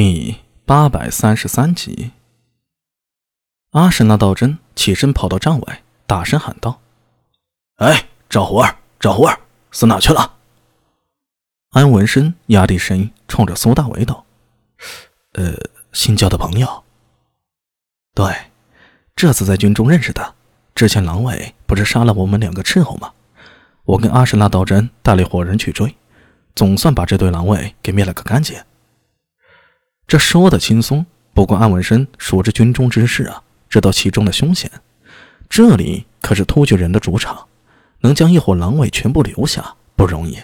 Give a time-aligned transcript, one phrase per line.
[0.00, 2.12] 第八百三十三集，
[3.72, 6.80] 阿什纳道真起身跑到帐外，大声喊道
[7.82, 9.36] ：“哎，赵虎儿，赵虎儿，
[9.72, 10.36] 死哪去了？”
[11.74, 14.24] 安文生压低声音，冲着苏大为道
[15.34, 15.54] ：“呃，
[15.92, 16.84] 新交的朋友。
[18.14, 18.32] 对，
[19.16, 20.36] 这次在军中认识的。
[20.76, 23.12] 之前狼尾不是杀了我们两个斥候吗？
[23.82, 25.92] 我跟阿什纳道真带了一伙人去追，
[26.54, 28.56] 总算把这对狼尾给灭了个干净。”
[30.08, 31.04] 这说的轻松，
[31.34, 34.70] 不过安文生熟知军中之事啊，知道其中的凶险。
[35.50, 37.46] 这里可是突厥人的主场，
[38.00, 40.38] 能将一伙狼尾全部留下不容易。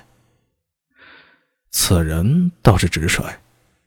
[1.70, 3.24] 此人倒是直率，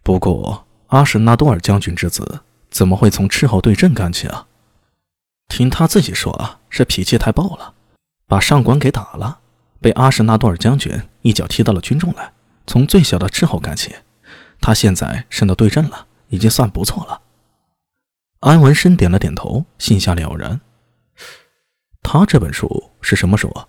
[0.02, 4.48] 不过阿什纳多尔将军之子怎么会从斥候对阵干起啊？
[5.48, 7.76] 听他自己说啊，是脾气太暴了，
[8.26, 9.41] 把上官给打了，
[9.80, 12.34] 被阿什纳多尔将军一脚踢到了军中来，
[12.66, 13.94] 从最小的斥候干起。
[14.67, 17.21] 他现在升到对阵了，已经算不错了。
[18.41, 20.60] 安文生点了点头，心下了然。
[22.04, 23.65] 他这本书是什么书啊？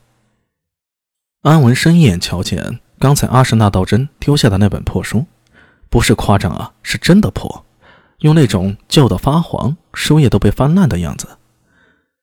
[1.43, 5.27] 安文生一眼瞧见刚才阿什纳道真丢下的那本破书，
[5.89, 7.65] 不是夸张啊，是真的破，
[8.19, 11.39] 用那种旧的发黄、书页都被翻烂的样子。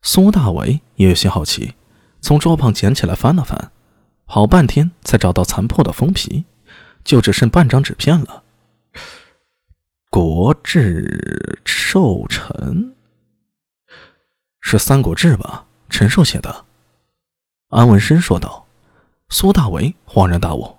[0.02, 1.76] 苏大为也有些好奇，
[2.20, 3.72] 从桌旁捡起来翻了翻，
[4.26, 6.44] 好半天才找到残破的封皮，
[7.06, 8.42] 就只剩半张纸片了。
[10.16, 12.96] 国志寿臣
[14.62, 15.66] 是《三国志》吧？
[15.90, 16.64] 陈寿写的。
[17.68, 18.66] 安文生说道。
[19.28, 20.78] 苏大为恍然大悟：“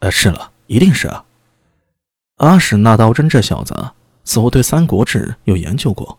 [0.00, 1.26] 呃，是了，一定是啊。”
[2.40, 3.90] 阿史那道真这小子
[4.24, 6.18] 似乎对《三国志》有研究过。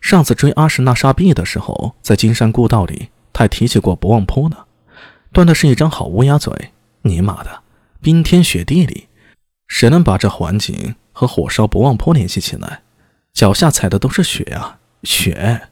[0.00, 4.56] 上次追阿史那沙毕的时候，在金山故道里，他还提起过不忘坡呢。
[5.32, 6.72] 断的是一张好乌鸦嘴。
[7.02, 7.62] 你妈的，
[8.02, 9.06] 冰天雪地里，
[9.68, 10.96] 谁能把这环境？
[11.18, 12.82] 和火烧不忘坡联系起来，
[13.32, 15.62] 脚下踩的都是雪呀，雪，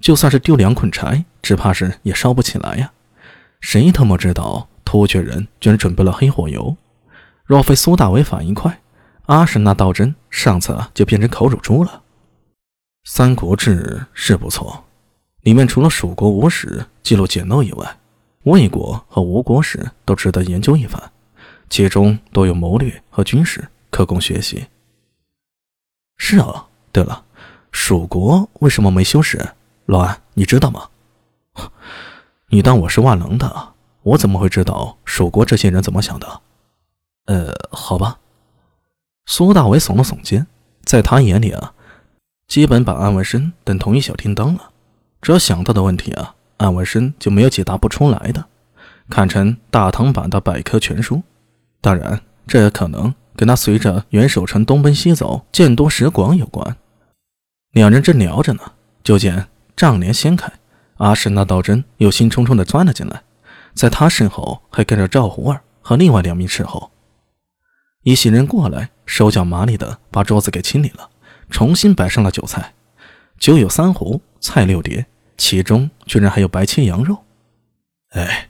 [0.00, 2.90] 就算是丢两捆柴，只怕是也烧不起来呀。
[3.60, 6.74] 谁他妈知道突厥人居然准备了黑火油？
[7.44, 8.80] 若非苏大为反应快，
[9.26, 12.00] 阿什那道真上次就变成烤乳猪了。
[13.04, 13.84] 《三国志》
[14.14, 14.84] 是不错，
[15.42, 17.98] 里面除了蜀国吴史记录简陋以外，
[18.44, 21.12] 魏国和吴国史都值得研究一番，
[21.68, 23.68] 其中都有谋略和军事。
[23.90, 24.66] 可供学习。
[26.16, 27.24] 是啊，对了，
[27.72, 29.50] 蜀国为什么没修士？
[29.86, 30.88] 老安，你知道吗？
[32.48, 33.74] 你当我是万能的？
[34.02, 36.40] 我怎么会知道蜀国这些人怎么想的？
[37.26, 38.18] 呃，好吧。
[39.26, 40.46] 苏大伟耸了耸肩，
[40.84, 41.74] 在他眼里啊，
[42.48, 44.70] 基本把安文生等同于小叮当了。
[45.20, 48.46] 只要想到的问题啊，安文生就没有解答不出来的，
[49.08, 51.22] 看成大唐版的百科全书。
[51.80, 53.14] 当然，这也可能。
[53.36, 56.76] 跟他随着袁守诚东奔西走，见多识广有关。
[57.72, 58.60] 两人正聊着呢，
[59.02, 59.46] 就见
[59.76, 60.52] 帐帘掀开，
[60.96, 63.22] 阿史那道真又兴冲冲地钻了进来，
[63.74, 66.90] 在他身后还跟着赵胡儿和另外两名侍候。
[68.02, 71.10] 一行人过来，手脚麻利地把桌子给清理了，
[71.50, 72.74] 重新摆上了酒菜。
[73.38, 77.16] 酒有三壶，菜六碟，其中居然还有白切羊肉。
[78.10, 78.48] 哎，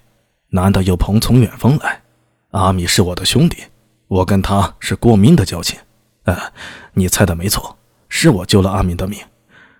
[0.48, 2.02] 难得有朋从远方来，
[2.50, 3.64] 阿米是我的兄弟。
[4.10, 5.78] 我跟他是过命的交情，
[6.24, 6.52] 啊，
[6.94, 7.78] 你猜的没错，
[8.08, 9.20] 是我救了阿明的命。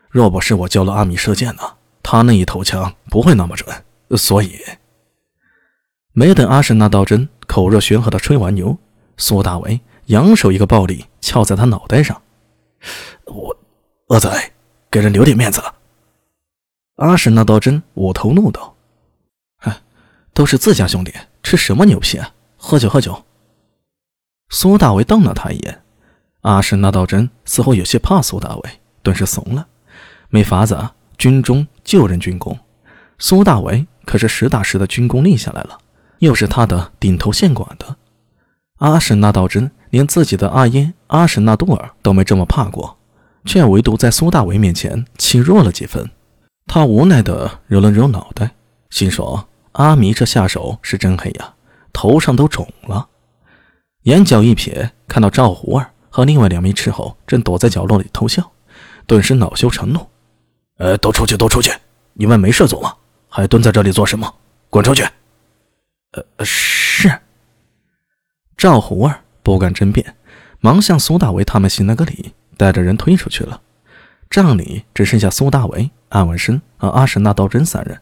[0.08, 1.62] 若不是我教了阿明射箭呢，
[2.00, 3.69] 他那一头枪不会那么准。
[4.16, 4.60] 所以，
[6.12, 8.78] 没等阿什那道真口若悬河的吹完牛，
[9.16, 12.22] 苏大为扬手一个暴力敲在他脑袋上。
[13.24, 13.56] 我，
[14.06, 14.52] 恶仔，
[14.92, 15.74] 给人留点面子了。
[16.96, 18.76] 阿什那道真捂头怒道
[19.58, 19.72] ：“哼，
[20.32, 22.32] 都是自家兄弟，吃什么牛皮啊？
[22.56, 23.20] 喝酒，喝酒。”
[24.53, 25.83] 苏大为瞪了他一眼，
[26.41, 29.69] 阿什那道真似乎有些怕苏大为，顿时怂了。
[30.28, 32.59] 没法子，军中就任军功，
[33.19, 35.78] 苏大为可是实打实的军功立下来了，
[36.19, 37.97] 又是他的顶头县管的。
[38.78, 42.99] 阿什那道真连自己的阿耶阿什那杜尔都没这么怕过，
[43.44, 46.11] 却唯独在苏大为面前气弱了几分。
[46.67, 48.50] 他无奈的揉了揉脑袋，
[48.91, 51.55] 心说：“阿弥这下手是真黑呀，
[51.93, 53.06] 头上都肿了。”
[54.05, 58.50] 眼角一瞥，看到赵胡儿和另外两名斥候正躲在角落里偷笑，
[59.06, 60.08] 顿时恼羞成怒
[60.79, 61.70] ：“呃，都出去，都出去！
[62.14, 62.94] 你们没事做吗？
[63.29, 64.35] 还蹲在这里做什么？
[64.70, 65.06] 滚出去！”
[66.12, 67.12] 呃，是。
[68.56, 70.17] 赵胡儿不敢争辩，
[70.61, 73.61] 忙向苏大为他们行了个礼，带着人推出去了。
[74.31, 78.00] 帐里只剩下苏大为、安文生和阿史那道真三人。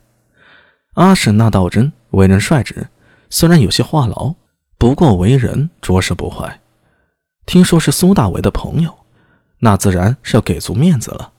[0.94, 2.86] 阿史那道真为人率直，
[3.30, 4.36] 虽然有些话痨。
[4.78, 6.60] 不过为人着实不坏，
[7.44, 8.96] 听说是苏大伟的朋友，
[9.58, 11.32] 那自然是要给足面子了。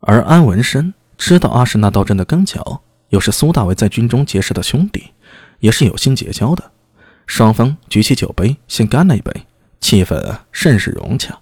[0.00, 5.12] 而安文生知道阿史那道真的跟巧，又是苏大伟在军中结识的兄弟，
[5.60, 6.70] 也是有心结交的。
[7.26, 9.46] 双方举起酒杯，先干了一杯，
[9.80, 11.38] 气氛甚是融洽。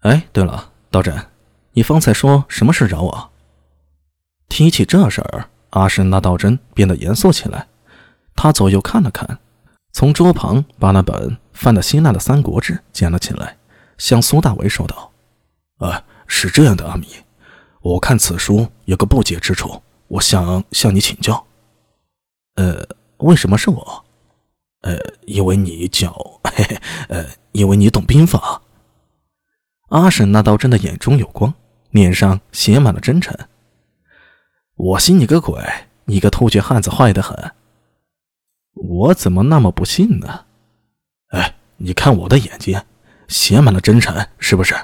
[0.00, 1.14] 哎，对了，道真，
[1.74, 3.30] 你方才说什么事找我？
[4.48, 7.68] 提起这事儿，阿史那道真变得严肃起来。
[8.34, 9.38] 他左右看了看，
[9.92, 13.56] 从桌旁把那本翻得稀烂的《三国志》捡了起来，
[13.98, 15.10] 向苏大为说道
[15.78, 17.06] ：“啊，是这样的，阿米，
[17.82, 21.44] 我看此书有个不解之处，我想向你请教。
[22.54, 22.86] 呃，
[23.18, 24.04] 为什么是我？
[24.82, 24.96] 呃，
[25.26, 26.12] 因为你叫
[26.44, 28.62] 嘿嘿，呃，因为你懂兵法。”
[29.90, 31.52] 阿婶那道真的眼中有光，
[31.90, 33.36] 脸上写满了真诚。
[34.76, 35.60] 我信你个鬼！
[36.04, 37.52] 你个突厥汉子坏得很。
[38.74, 40.46] 我怎么那么不信呢？
[41.28, 42.80] 哎，你看我的眼睛，
[43.28, 44.74] 写满了真诚，是不是？